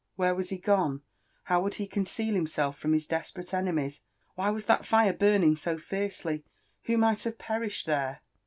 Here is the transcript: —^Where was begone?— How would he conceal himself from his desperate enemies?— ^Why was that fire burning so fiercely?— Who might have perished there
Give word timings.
—^Where 0.17 0.35
was 0.35 0.49
begone?— 0.49 1.03
How 1.43 1.61
would 1.61 1.75
he 1.75 1.85
conceal 1.85 2.33
himself 2.33 2.75
from 2.75 2.93
his 2.93 3.05
desperate 3.05 3.53
enemies?— 3.53 4.01
^Why 4.35 4.51
was 4.51 4.65
that 4.65 4.83
fire 4.83 5.13
burning 5.13 5.55
so 5.55 5.77
fiercely?— 5.77 6.43
Who 6.85 6.97
might 6.97 7.21
have 7.25 7.37
perished 7.37 7.85
there 7.85 8.21